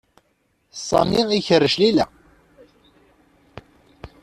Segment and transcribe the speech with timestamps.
[0.87, 2.05] Sami ikerrec Layla.